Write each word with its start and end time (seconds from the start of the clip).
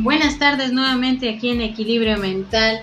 Buenas 0.00 0.38
tardes 0.38 0.72
nuevamente 0.72 1.28
aquí 1.28 1.48
en 1.48 1.60
Equilibrio 1.60 2.18
Mental. 2.18 2.82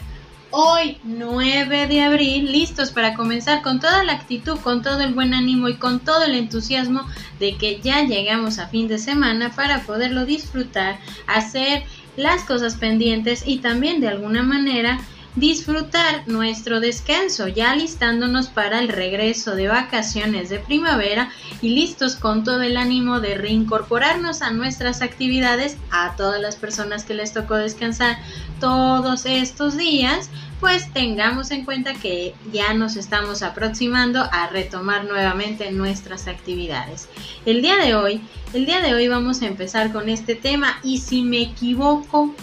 Hoy 0.51 0.97
9 1.05 1.87
de 1.87 2.01
abril, 2.01 2.51
listos 2.51 2.91
para 2.91 3.13
comenzar 3.13 3.61
con 3.61 3.79
toda 3.79 4.03
la 4.03 4.11
actitud, 4.11 4.59
con 4.59 4.81
todo 4.81 4.99
el 4.99 5.13
buen 5.13 5.33
ánimo 5.33 5.69
y 5.69 5.75
con 5.75 6.01
todo 6.01 6.25
el 6.25 6.35
entusiasmo 6.35 7.07
de 7.39 7.55
que 7.55 7.79
ya 7.79 8.03
llegamos 8.03 8.59
a 8.59 8.67
fin 8.67 8.89
de 8.89 8.97
semana 8.97 9.53
para 9.55 9.83
poderlo 9.83 10.25
disfrutar, 10.25 10.99
hacer 11.25 11.83
las 12.17 12.43
cosas 12.43 12.75
pendientes 12.75 13.43
y 13.47 13.59
también 13.59 14.01
de 14.01 14.09
alguna 14.09 14.43
manera 14.43 14.99
disfrutar 15.35 16.23
nuestro 16.27 16.79
descanso, 16.79 17.47
ya 17.47 17.71
alistándonos 17.71 18.47
para 18.47 18.79
el 18.79 18.87
regreso 18.87 19.55
de 19.55 19.67
vacaciones 19.67 20.49
de 20.49 20.59
primavera 20.59 21.29
y 21.61 21.69
listos 21.75 22.15
con 22.15 22.43
todo 22.45 22.61
el 22.61 22.77
ánimo 22.77 23.19
de 23.19 23.35
reincorporarnos 23.35 24.41
a 24.41 24.51
nuestras 24.51 25.01
actividades 25.01 25.75
a 25.91 26.15
todas 26.15 26.41
las 26.41 26.55
personas 26.55 27.03
que 27.03 27.13
les 27.13 27.33
tocó 27.33 27.55
descansar 27.55 28.17
todos 28.61 29.25
estos 29.25 29.75
días, 29.75 30.29
pues 30.61 30.91
tengamos 30.93 31.51
en 31.51 31.65
cuenta 31.65 31.93
que 31.93 32.33
ya 32.53 32.73
nos 32.73 32.95
estamos 32.95 33.43
aproximando 33.43 34.21
a 34.31 34.47
retomar 34.47 35.03
nuevamente 35.03 35.69
nuestras 35.71 36.27
actividades. 36.27 37.09
El 37.45 37.61
día 37.61 37.75
de 37.75 37.93
hoy, 37.93 38.21
el 38.53 38.65
día 38.65 38.79
de 38.79 38.93
hoy 38.93 39.09
vamos 39.09 39.41
a 39.41 39.47
empezar 39.47 39.91
con 39.91 40.07
este 40.07 40.35
tema 40.35 40.79
y 40.81 40.99
si 40.99 41.23
me 41.23 41.41
equivoco, 41.41 42.33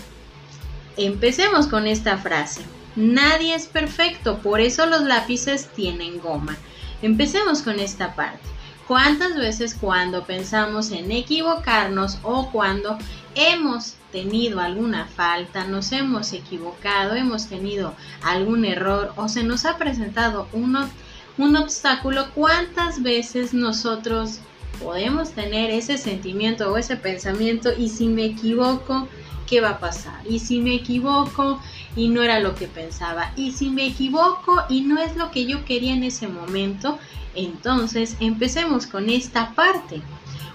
empecemos 0.98 1.66
con 1.66 1.86
esta 1.86 2.19
frase. 2.19 2.61
Nadie 2.96 3.55
es 3.55 3.66
perfecto, 3.66 4.38
por 4.38 4.60
eso 4.60 4.87
los 4.87 5.02
lápices 5.02 5.69
tienen 5.69 6.20
goma. 6.20 6.56
Empecemos 7.00 7.62
con 7.62 7.80
esta 7.80 8.14
parte. 8.14 8.41
¿Cuántas 8.87 9.37
veces 9.37 9.74
cuando 9.74 10.25
pensamos 10.25 10.91
en 10.91 11.11
equivocarnos 11.11 12.19
o 12.22 12.50
cuando 12.50 12.98
hemos 13.34 13.94
tenido 14.12 14.61
alguna 14.61 15.06
falta, 15.06 15.64
nos 15.64 15.92
hemos 15.92 16.33
equivocado, 16.33 17.14
hemos 17.14 17.47
tenido 17.47 17.94
algún 18.22 18.64
error 18.64 19.12
o 19.16 19.28
se 19.28 19.42
nos 19.42 19.64
ha 19.64 19.78
presentado 19.78 20.48
un 20.53 21.56
obstáculo, 21.56 22.27
cuántas 22.34 23.03
veces 23.03 23.55
nosotros 23.55 24.41
podemos 24.83 25.31
tener 25.31 25.70
ese 25.70 25.97
sentimiento 25.97 26.70
o 26.70 26.77
ese 26.77 26.97
pensamiento 26.97 27.70
y 27.77 27.88
si 27.88 28.09
me 28.09 28.27
equivoco, 28.27 29.09
¿qué 29.47 29.61
va 29.61 29.70
a 29.70 29.81
pasar? 29.81 30.20
Y 30.28 30.41
si 30.41 30.61
me 30.61 30.75
equivoco 30.75 31.61
y 31.96 32.08
no 32.08 32.22
era 32.22 32.40
lo 32.40 32.54
que 32.54 32.68
pensaba, 32.68 33.32
y 33.36 33.52
si 33.52 33.70
me 33.70 33.86
equivoco 33.86 34.62
y 34.68 34.82
no 34.82 35.00
es 35.00 35.16
lo 35.16 35.30
que 35.30 35.46
yo 35.46 35.64
quería 35.64 35.92
en 35.92 36.04
ese 36.04 36.28
momento, 36.28 36.98
entonces 37.34 38.16
empecemos 38.20 38.86
con 38.86 39.10
esta 39.10 39.54
parte. 39.54 40.02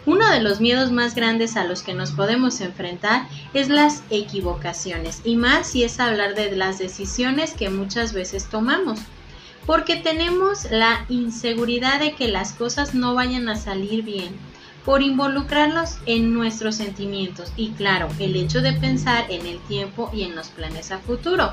Uno 0.05 0.29
de 0.29 0.41
los 0.41 0.61
miedos 0.61 0.91
más 0.91 1.15
grandes 1.15 1.57
a 1.57 1.65
los 1.65 1.83
que 1.83 1.93
nos 1.93 2.11
podemos 2.11 2.61
enfrentar 2.61 3.27
es 3.53 3.67
las 3.67 4.03
equivocaciones, 4.09 5.21
y 5.23 5.35
más 5.35 5.67
si 5.67 5.83
es 5.83 5.99
hablar 5.99 6.33
de 6.33 6.55
las 6.55 6.77
decisiones 6.77 7.53
que 7.53 7.69
muchas 7.69 8.13
veces 8.13 8.49
tomamos, 8.49 8.99
porque 9.65 9.97
tenemos 9.97 10.71
la 10.71 11.05
inseguridad 11.09 11.99
de 11.99 12.13
que 12.13 12.29
las 12.29 12.53
cosas 12.53 12.95
no 12.95 13.15
vayan 13.15 13.49
a 13.49 13.57
salir 13.57 14.03
bien 14.03 14.46
por 14.87 15.01
involucrarlos 15.01 15.97
en 16.05 16.33
nuestros 16.33 16.75
sentimientos 16.75 17.51
y 17.57 17.71
claro, 17.71 18.07
el 18.19 18.37
hecho 18.37 18.61
de 18.61 18.71
pensar 18.71 19.25
en 19.29 19.45
el 19.45 19.59
tiempo 19.63 20.09
y 20.13 20.23
en 20.23 20.33
los 20.33 20.47
planes 20.47 20.93
a 20.93 20.99
futuro. 20.99 21.51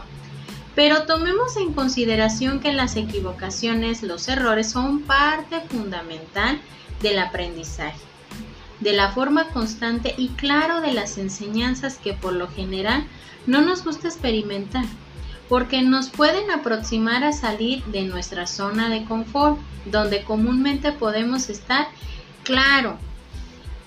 Pero 0.77 1.03
tomemos 1.03 1.57
en 1.57 1.73
consideración 1.73 2.61
que 2.61 2.73
las 2.73 2.95
equivocaciones, 2.95 4.05
los 4.05 4.29
errores 4.29 4.71
son 4.71 5.01
parte 5.01 5.61
fundamental 5.63 6.61
del 7.03 7.19
aprendizaje, 7.19 7.99
de 8.79 8.93
la 8.93 9.11
forma 9.11 9.49
constante 9.49 10.15
y 10.17 10.29
claro 10.29 10.81
de 10.81 10.93
las 10.93 11.19
enseñanzas 11.19 11.99
que 11.99 12.13
por 12.13 12.35
lo 12.35 12.47
general 12.47 13.05
no 13.49 13.63
nos 13.63 13.85
gusta 13.85 14.07
experimentar, 14.07 14.85
porque 15.49 15.83
nos 15.83 16.09
pueden 16.09 16.53
aproximar 16.53 17.25
a 17.25 17.33
salir 17.33 17.83
de 17.87 18.05
nuestra 18.05 18.47
zona 18.47 18.91
de 18.91 19.05
confort, 19.05 19.59
donde 19.87 20.23
comúnmente 20.23 20.93
podemos 20.93 21.51
estar, 21.51 21.89
claro, 22.45 22.97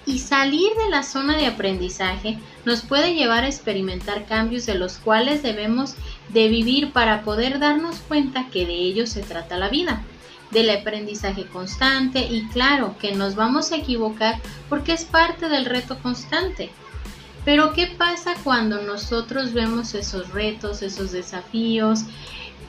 y 0.07 0.19
salir 0.19 0.69
de 0.73 0.89
la 0.89 1.03
zona 1.03 1.35
de 1.35 1.45
aprendizaje 1.45 2.39
nos 2.65 2.81
puede 2.81 3.13
llevar 3.13 3.43
a 3.43 3.47
experimentar 3.47 4.25
cambios 4.25 4.65
de 4.65 4.75
los 4.75 4.97
cuales 4.97 5.43
debemos 5.43 5.95
de 6.29 6.47
vivir 6.47 6.93
para 6.93 7.23
poder 7.23 7.59
darnos 7.59 7.97
cuenta 8.07 8.47
que 8.49 8.65
de 8.65 8.73
ello 8.73 9.05
se 9.05 9.21
trata 9.21 9.57
la 9.57 9.67
vida, 9.67 10.01
del 10.49 10.69
aprendizaje 10.69 11.45
constante 11.45 12.21
y 12.21 12.47
claro 12.47 12.95
que 12.99 13.13
nos 13.15 13.35
vamos 13.35 13.73
a 13.73 13.75
equivocar 13.75 14.39
porque 14.69 14.93
es 14.93 15.03
parte 15.03 15.49
del 15.49 15.65
reto 15.65 15.99
constante. 15.99 16.71
Pero 17.43 17.73
¿qué 17.73 17.87
pasa 17.87 18.33
cuando 18.43 18.81
nosotros 18.81 19.53
vemos 19.53 19.93
esos 19.93 20.29
retos, 20.29 20.81
esos 20.83 21.11
desafíos 21.11 22.05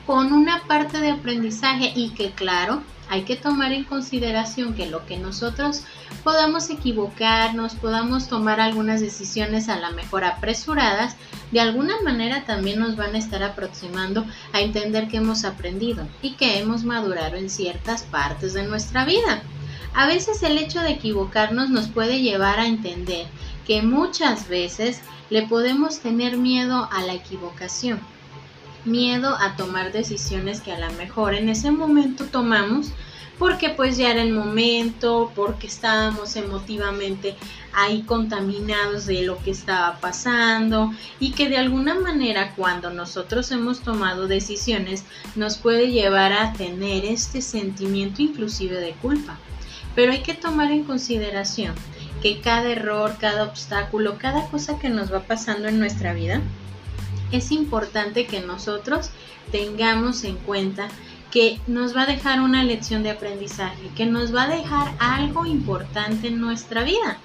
con 0.05 0.33
una 0.33 0.63
parte 0.67 0.99
de 0.99 1.11
aprendizaje 1.11 1.93
y 1.95 2.09
que 2.11 2.31
claro, 2.31 2.81
hay 3.09 3.23
que 3.23 3.35
tomar 3.35 3.73
en 3.73 3.85
consideración 3.85 4.75
que 4.75 4.85
lo 4.85 5.05
que 5.07 5.17
nosotros 5.17 5.83
podamos 6.23 6.69
equivocarnos, 6.69 7.73
podamos 7.73 8.27
tomar 8.27 8.59
algunas 8.59 9.01
decisiones 9.01 9.67
a 9.67 9.79
la 9.79 9.89
mejor 9.89 10.23
apresuradas, 10.23 11.15
de 11.51 11.59
alguna 11.59 11.99
manera 12.03 12.45
también 12.45 12.79
nos 12.79 12.95
van 12.95 13.15
a 13.15 13.17
estar 13.17 13.41
aproximando 13.41 14.25
a 14.53 14.61
entender 14.61 15.07
que 15.07 15.17
hemos 15.17 15.43
aprendido 15.43 16.07
y 16.21 16.33
que 16.33 16.59
hemos 16.59 16.83
madurado 16.83 17.35
en 17.35 17.49
ciertas 17.49 18.03
partes 18.03 18.53
de 18.53 18.63
nuestra 18.63 19.05
vida. 19.05 19.41
A 19.95 20.05
veces 20.05 20.43
el 20.43 20.59
hecho 20.59 20.81
de 20.81 20.91
equivocarnos 20.91 21.71
nos 21.71 21.87
puede 21.87 22.21
llevar 22.21 22.59
a 22.59 22.67
entender 22.67 23.25
que 23.65 23.81
muchas 23.81 24.47
veces 24.47 25.01
le 25.31 25.47
podemos 25.47 25.99
tener 25.99 26.37
miedo 26.37 26.87
a 26.91 27.01
la 27.01 27.13
equivocación 27.13 27.99
miedo 28.89 29.35
a 29.39 29.55
tomar 29.55 29.91
decisiones 29.91 30.61
que 30.61 30.71
a 30.71 30.79
lo 30.79 30.91
mejor 30.97 31.33
en 31.33 31.49
ese 31.49 31.71
momento 31.71 32.25
tomamos 32.25 32.91
porque 33.39 33.69
pues 33.69 33.95
ya 33.95 34.11
era 34.11 34.21
el 34.21 34.33
momento, 34.33 35.31
porque 35.33 35.67
estábamos 35.67 36.35
emotivamente 36.35 37.35
ahí 37.73 38.01
contaminados 38.01 39.05
de 39.05 39.23
lo 39.23 39.37
que 39.37 39.51
estaba 39.51 39.97
pasando 39.99 40.91
y 41.21 41.31
que 41.31 41.47
de 41.47 41.57
alguna 41.57 41.95
manera 41.95 42.53
cuando 42.55 42.91
nosotros 42.91 43.49
hemos 43.51 43.79
tomado 43.79 44.27
decisiones 44.27 45.05
nos 45.35 45.57
puede 45.57 45.89
llevar 45.89 46.33
a 46.33 46.51
tener 46.53 47.05
este 47.05 47.41
sentimiento 47.41 48.21
inclusive 48.21 48.75
de 48.75 48.91
culpa. 48.91 49.37
Pero 49.95 50.11
hay 50.11 50.21
que 50.21 50.33
tomar 50.33 50.71
en 50.71 50.83
consideración 50.83 51.73
que 52.21 52.41
cada 52.41 52.69
error, 52.69 53.15
cada 53.19 53.45
obstáculo, 53.45 54.17
cada 54.17 54.47
cosa 54.47 54.77
que 54.79 54.89
nos 54.89 55.13
va 55.13 55.21
pasando 55.21 55.69
en 55.69 55.79
nuestra 55.79 56.13
vida 56.13 56.41
es 57.31 57.51
importante 57.51 58.25
que 58.25 58.41
nosotros 58.41 59.09
tengamos 59.51 60.23
en 60.23 60.37
cuenta 60.37 60.89
que 61.31 61.59
nos 61.67 61.95
va 61.95 62.03
a 62.03 62.07
dejar 62.07 62.41
una 62.41 62.63
lección 62.63 63.03
de 63.03 63.11
aprendizaje, 63.11 63.89
que 63.95 64.05
nos 64.05 64.33
va 64.33 64.43
a 64.43 64.55
dejar 64.55 64.93
algo 64.99 65.45
importante 65.45 66.27
en 66.27 66.41
nuestra 66.41 66.83
vida. 66.83 67.19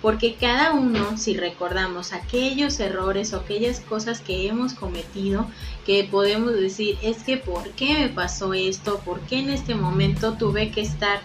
Porque 0.00 0.34
cada 0.34 0.72
uno, 0.72 1.18
si 1.18 1.36
recordamos 1.36 2.14
aquellos 2.14 2.80
errores 2.80 3.34
o 3.34 3.36
aquellas 3.36 3.80
cosas 3.80 4.20
que 4.20 4.48
hemos 4.48 4.72
cometido, 4.72 5.46
que 5.84 6.04
podemos 6.04 6.54
decir, 6.54 6.96
es 7.02 7.22
que 7.22 7.36
¿por 7.36 7.68
qué 7.72 7.92
me 7.98 8.08
pasó 8.08 8.54
esto? 8.54 9.00
¿Por 9.00 9.20
qué 9.20 9.40
en 9.40 9.50
este 9.50 9.74
momento 9.74 10.34
tuve 10.34 10.70
que 10.70 10.80
estar 10.80 11.20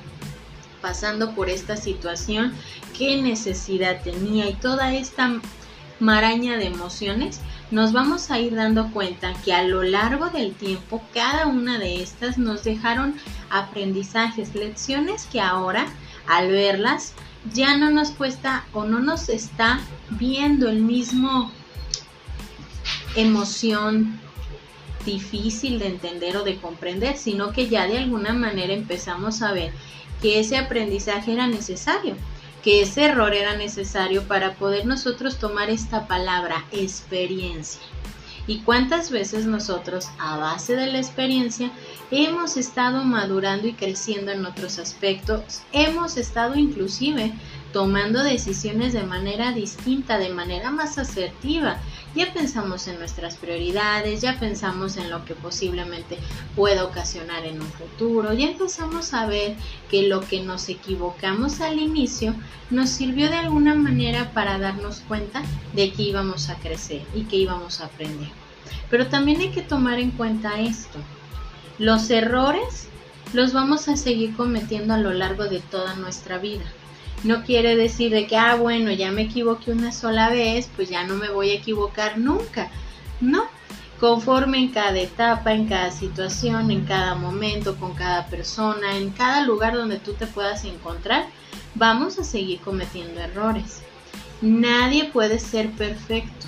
pasando 0.82 1.34
por 1.36 1.50
esta 1.50 1.78
situación? 1.78 2.54
¿Qué 2.98 3.22
necesidad 3.22 4.04
tenía? 4.04 4.50
Y 4.50 4.56
toda 4.56 4.94
esta 4.94 5.40
maraña 6.02 6.58
de 6.58 6.66
emociones, 6.66 7.40
nos 7.72 7.94
vamos 7.94 8.30
a 8.32 8.40
ir 8.40 8.56
dando 8.56 8.92
cuenta 8.92 9.34
que 9.44 9.54
a 9.54 9.64
lo 9.64 9.84
largo 9.84 10.30
del 10.30 10.54
tiempo 10.54 11.02
cada 11.14 11.48
una 11.48 11.80
de 11.80 12.02
estas 12.02 12.38
nos 12.38 12.64
dejaron 12.64 13.16
aprendizajes, 13.50 14.54
lecciones 14.56 15.28
que 15.32 15.42
ahora 15.42 15.88
al 16.28 16.50
verlas 16.50 17.14
ya 17.54 17.78
no 17.78 17.92
nos 17.92 18.12
cuesta 18.12 18.66
o 18.74 18.86
no 18.86 19.00
nos 19.00 19.30
está 19.30 19.80
viendo 20.12 20.70
el 20.70 20.82
mismo 20.82 21.52
emoción 23.16 24.20
difícil 25.06 25.80
de 25.80 25.88
entender 25.88 26.38
o 26.38 26.44
de 26.44 26.58
comprender, 26.58 27.18
sino 27.18 27.52
que 27.52 27.70
ya 27.70 27.88
de 27.88 28.00
alguna 28.00 28.34
manera 28.34 28.74
empezamos 28.74 29.42
a 29.42 29.52
ver 29.52 29.72
que 30.22 30.40
ese 30.40 30.58
aprendizaje 30.58 31.34
era 31.34 31.48
necesario 31.48 32.16
que 32.66 32.82
ese 32.82 33.06
error 33.06 33.36
era 33.36 33.56
necesario 33.56 34.24
para 34.24 34.56
poder 34.56 34.88
nosotros 34.88 35.38
tomar 35.38 35.70
esta 35.70 36.08
palabra 36.08 36.66
experiencia. 36.72 37.80
¿Y 38.48 38.62
cuántas 38.62 39.12
veces 39.12 39.46
nosotros, 39.46 40.08
a 40.18 40.38
base 40.38 40.76
de 40.76 40.88
la 40.88 40.98
experiencia, 40.98 41.72
hemos 42.10 42.58
estado 42.58 43.04
madurando 43.04 43.68
y 43.68 43.74
creciendo 43.74 44.32
en 44.32 44.48
otros 44.48 44.80
aspectos? 44.80 45.62
Hemos 45.74 46.18
estado 46.18 46.56
inclusive 46.56 47.34
tomando 47.76 48.24
decisiones 48.24 48.94
de 48.94 49.04
manera 49.04 49.52
distinta, 49.52 50.18
de 50.18 50.30
manera 50.30 50.72
más 50.72 50.98
asertiva, 50.98 51.76
ya 52.16 52.32
pensamos 52.32 52.88
en 52.88 52.98
nuestras 53.00 53.36
prioridades, 53.36 54.22
ya 54.22 54.40
pensamos 54.40 54.96
en 54.96 55.10
lo 55.10 55.26
que 55.26 55.36
posiblemente 55.36 56.18
pueda 56.56 56.86
ocasionar 56.86 57.44
en 57.44 57.60
un 57.60 57.68
futuro, 57.68 58.32
ya 58.32 58.48
empezamos 58.48 59.14
a 59.14 59.26
ver 59.26 59.58
que 59.92 60.08
lo 60.08 60.22
que 60.22 60.40
nos 60.40 60.70
equivocamos 60.70 61.60
al 61.60 61.78
inicio 61.78 62.34
nos 62.70 62.92
sirvió 62.92 63.30
de 63.30 63.40
alguna 63.40 63.76
manera 63.76 64.32
para 64.32 64.58
darnos 64.58 65.02
cuenta 65.02 65.44
de 65.74 65.92
que 65.92 66.04
íbamos 66.04 66.50
a 66.50 66.56
crecer 66.56 67.02
y 67.14 67.24
que 67.24 67.36
íbamos 67.36 67.82
a 67.82 67.88
aprender. 67.88 68.30
Pero 68.90 69.08
también 69.08 69.42
hay 69.42 69.50
que 69.50 69.62
tomar 69.62 70.00
en 70.00 70.12
cuenta 70.12 70.62
esto. 70.62 70.98
Los 71.78 72.10
errores 72.10 72.88
los 73.34 73.52
vamos 73.52 73.90
a 73.90 73.98
seguir 73.98 74.34
cometiendo 74.38 74.94
a 74.94 74.98
lo 74.98 75.12
largo 75.12 75.44
de 75.44 75.60
toda 75.60 75.96
nuestra 75.96 76.38
vida. 76.38 76.64
No 77.24 77.44
quiere 77.44 77.76
decir 77.76 78.12
de 78.12 78.28
que, 78.28 78.38
ah, 78.38 78.56
bueno, 78.56 78.92
ya 78.92 79.12
me 79.12 79.24
equivoqué 79.24 79.72
una 79.72 79.92
sola 79.92 80.30
vez, 80.30 80.70
pues 80.76 80.90
ya 80.90 81.06
no 81.06 81.16
me 81.16 81.30
voy 81.30 81.52
a 81.52 81.56
equivocar 81.56 82.18
nunca. 82.18 82.70
No, 83.20 83.46
conforme 84.00 84.60
en 84.60 84.70
cada 84.70 85.00
etapa, 85.00 85.54
en 85.54 85.68
cada 85.68 85.92
situación, 85.92 86.70
en 86.70 86.86
cada 86.86 87.16
momento, 87.16 87.78
con 87.78 87.94
cada 87.96 88.28
persona, 88.28 88.98
en 88.98 89.10
cada 89.12 89.42
lugar 89.46 89.74
donde 89.74 89.98
tú 89.98 90.14
te 90.14 90.28
puedas 90.28 90.66
encontrar, 90.66 91.26
vamos 91.74 92.20
a 92.20 92.24
seguir 92.24 92.60
cometiendo 92.60 93.20
errores. 93.20 93.82
Nadie 94.42 95.06
puede 95.06 95.40
ser 95.40 95.72
perfecto. 95.72 96.48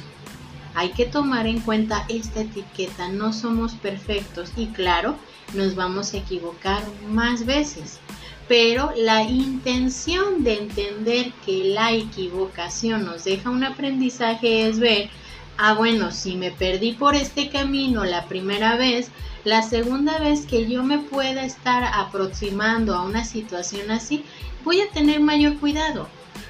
Hay 0.76 0.90
que 0.90 1.06
tomar 1.06 1.48
en 1.48 1.60
cuenta 1.62 2.06
esta 2.08 2.42
etiqueta, 2.42 3.08
no 3.08 3.34
somos 3.34 3.74
perfectos 3.74 4.52
y 4.56 4.68
claro, 4.68 5.16
nos 5.56 5.74
vamos 5.74 6.14
a 6.14 6.18
equivocar 6.18 6.84
más 7.10 7.46
veces 7.46 8.00
pero 8.48 8.92
la 8.96 9.24
intención 9.24 10.44
de 10.44 10.58
entender 10.60 11.34
que 11.46 11.66
la 11.66 11.92
equivocación 11.92 13.06
nos 13.06 13.26
deja 13.26 13.50
un 13.50 13.64
aprendizaje 13.64 14.68
es 14.68 14.80
ver, 14.80 15.10
ah 15.58 15.74
bueno, 15.74 16.12
si 16.12 16.36
me 16.36 16.52
perdí 16.52 16.94
por 16.94 17.16
este 17.16 17.50
camino 17.50 18.06
la 18.06 18.26
primera 18.26 18.78
vez, 18.78 19.12
la 19.44 19.62
segunda 19.64 20.20
vez 20.20 20.46
que 20.46 20.68
yo 20.68 20.84
me 20.84 21.00
pueda 21.00 21.44
estar 21.44 21.84
aproximando 21.94 22.96
a 22.96 23.04
una 23.04 23.26
situación 23.26 23.92
así, 23.92 24.24
voy 24.64 24.82
a 24.82 24.90
tener 24.90 25.20
mayor 25.20 25.58
cuidado. 25.58 26.08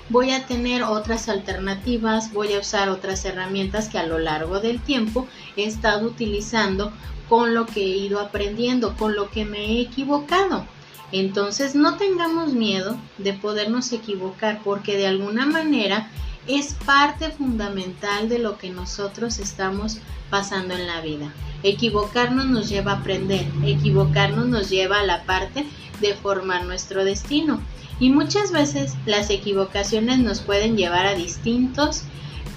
Voy 0.09 0.31
a 0.31 0.45
tener 0.45 0.83
otras 0.83 1.27
alternativas, 1.27 2.31
voy 2.31 2.53
a 2.53 2.59
usar 2.59 2.87
otras 2.87 3.25
herramientas 3.25 3.89
que 3.89 3.97
a 3.97 4.05
lo 4.05 4.19
largo 4.19 4.61
del 4.61 4.79
tiempo 4.79 5.27
he 5.57 5.65
estado 5.65 6.07
utilizando 6.07 6.93
con 7.27 7.53
lo 7.53 7.65
que 7.65 7.81
he 7.81 7.97
ido 7.97 8.21
aprendiendo, 8.21 8.95
con 8.95 9.15
lo 9.15 9.29
que 9.29 9.43
me 9.43 9.65
he 9.65 9.81
equivocado. 9.81 10.65
Entonces 11.11 11.75
no 11.75 11.95
tengamos 11.97 12.53
miedo 12.53 12.97
de 13.17 13.33
podernos 13.33 13.91
equivocar 13.93 14.61
porque 14.63 14.97
de 14.97 15.07
alguna 15.07 15.45
manera 15.45 16.09
es 16.47 16.73
parte 16.85 17.29
fundamental 17.29 18.29
de 18.29 18.39
lo 18.39 18.57
que 18.57 18.69
nosotros 18.69 19.39
estamos 19.39 19.97
pasando 20.29 20.73
en 20.73 20.87
la 20.87 21.01
vida. 21.01 21.33
Equivocarnos 21.63 22.45
nos 22.45 22.69
lleva 22.69 22.93
a 22.93 22.97
aprender, 22.97 23.45
equivocarnos 23.65 24.47
nos 24.47 24.69
lleva 24.69 24.99
a 24.99 25.05
la 25.05 25.23
parte 25.23 25.65
de 26.01 26.13
formar 26.13 26.65
nuestro 26.65 27.03
destino. 27.03 27.61
Y 27.99 28.11
muchas 28.11 28.51
veces 28.51 28.93
las 29.05 29.29
equivocaciones 29.29 30.19
nos 30.19 30.41
pueden 30.41 30.77
llevar 30.77 31.07
a 31.07 31.15
distintos 31.15 32.03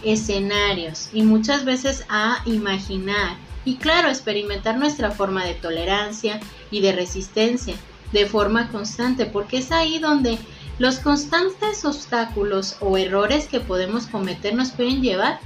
escenarios 0.04 1.08
y 1.12 1.22
muchas 1.22 1.64
veces 1.64 2.04
a 2.08 2.42
imaginar 2.46 3.36
y 3.64 3.76
claro, 3.76 4.08
experimentar 4.08 4.78
nuestra 4.78 5.10
forma 5.10 5.44
de 5.44 5.54
tolerancia 5.54 6.40
y 6.70 6.80
de 6.80 6.92
resistencia 6.92 7.74
de 8.12 8.26
forma 8.26 8.68
constante, 8.68 9.26
porque 9.26 9.58
es 9.58 9.72
ahí 9.72 9.98
donde 9.98 10.38
los 10.78 10.98
constantes 10.98 11.84
obstáculos 11.84 12.76
o 12.80 12.96
errores 12.96 13.46
que 13.46 13.60
podemos 13.60 14.06
cometer 14.06 14.54
nos 14.54 14.70
pueden 14.70 15.02
llevar 15.02 15.40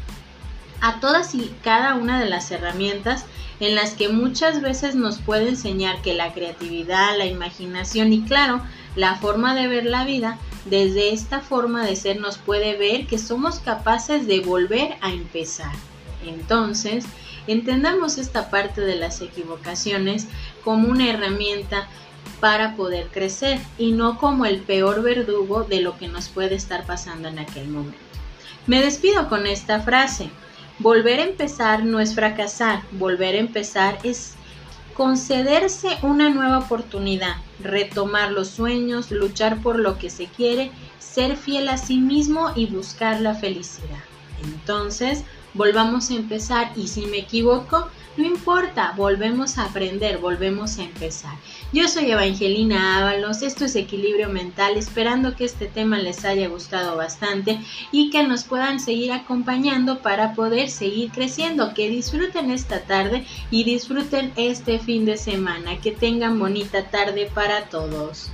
a 0.81 1.01
todas 1.01 1.35
y 1.35 1.53
cada 1.63 1.95
una 1.95 2.21
de 2.21 2.29
las 2.29 2.51
herramientas 2.51 3.25
en 3.61 3.75
las 3.75 3.95
que 3.95 4.09
muchas 4.09 4.61
veces 4.61 4.95
nos 4.95 5.19
puede 5.19 5.49
enseñar 5.49 6.03
que 6.03 6.15
la 6.15 6.33
creatividad, 6.33 7.17
la 7.17 7.27
imaginación 7.27 8.13
y 8.13 8.23
claro, 8.23 8.61
la 8.97 9.17
forma 9.17 9.55
de 9.55 9.69
ver 9.69 9.87
la 9.87 10.05
vida, 10.05 10.39
desde 10.67 11.13
esta 11.13 11.41
forma 11.41 11.85
de 11.85 11.97
ser 11.97 12.21
nos 12.21 12.39
puede 12.39 12.77
ver 12.77 13.07
que 13.07 13.19
somos 13.19 13.59
capaces 13.61 14.27
de 14.27 14.41
volver 14.41 14.97
a 15.01 15.11
empezar. 15.11 15.73
Entonces, 16.27 17.05
entendamos 17.47 18.19
esta 18.19 18.51
parte 18.51 18.81
de 18.81 18.97
las 18.97 19.21
equivocaciones 19.21 20.27
como 20.63 20.89
una 20.89 21.11
herramienta 21.11 21.89
para 22.41 22.77
poder 22.77 23.09
crecer 23.09 23.61
y 23.79 23.93
no 23.93 24.19
como 24.19 24.47
el 24.47 24.61
peor 24.61 25.03
verdugo 25.03 25.65
de 25.65 25.81
lo 25.81 25.97
que 25.99 26.09
nos 26.09 26.29
puede 26.29 26.55
estar 26.55 26.85
pasando 26.87 27.29
en 27.29 27.39
aquel 27.39 27.69
momento. 27.69 27.99
Me 28.67 28.81
despido 28.81 29.29
con 29.29 29.47
esta 29.47 29.81
frase. 29.81 30.31
Volver 30.79 31.21
a 31.21 31.25
empezar 31.25 31.85
no 31.85 32.01
es 32.01 32.15
fracasar, 32.15 32.83
volver 32.93 33.35
a 33.37 33.39
empezar 33.39 33.99
es 34.03 34.35
concederse 34.95 35.99
una 36.03 36.31
nueva 36.31 36.59
oportunidad, 36.59 37.37
retomar 37.61 38.33
los 38.33 38.49
sueños, 38.49 39.11
luchar 39.11 39.61
por 39.61 39.79
lo 39.79 39.99
que 39.99 40.11
se 40.11 40.27
quiere, 40.27 40.71
ser 40.99 41.37
fiel 41.37 41.69
a 41.69 41.77
sí 41.77 41.99
mismo 41.99 42.53
y 42.57 42.67
buscar 42.67 43.21
la 43.21 43.35
felicidad. 43.35 44.03
Entonces, 44.43 45.25
volvamos 45.53 46.11
a 46.11 46.15
empezar 46.15 46.73
y 46.77 46.89
si 46.89 47.07
me 47.07 47.19
equivoco, 47.19 47.89
no 48.17 48.25
importa, 48.25 48.95
volvemos 48.97 49.59
a 49.59 49.65
aprender, 49.65 50.19
volvemos 50.19 50.79
a 50.79 50.85
empezar. 50.85 51.35
Yo 51.73 51.89
soy 51.89 52.11
Evangelina 52.11 52.99
Ábalos, 52.99 53.43
esto 53.43 53.65
es 53.65 53.75
Equilibrio 53.75 54.29
Mental, 54.29 54.77
esperando 54.77 55.35
que 55.35 55.45
este 55.45 55.67
tema 55.67 55.99
les 55.99 56.25
haya 56.25 56.49
gustado 56.49 56.97
bastante 56.97 57.59
y 57.91 58.11
que 58.11 58.23
nos 58.23 58.45
puedan 58.45 58.79
seguir 58.79 59.13
acompañando 59.13 59.99
para 59.99 60.35
poder 60.35 60.71
seguir 60.71 61.11
creciendo. 61.11 61.75
Que 61.75 61.89
disfruten 61.89 62.51
esta 62.51 62.81
tarde 62.83 63.27
y 63.51 63.65
disfruten 63.65 64.33
este 64.37 64.79
fin 64.79 65.05
de 65.05 65.17
semana. 65.17 65.81
Que 65.81 65.91
tengan 65.91 66.39
bonita 66.39 66.91
tarde 66.91 67.29
para 67.35 67.69
todos. 67.69 68.31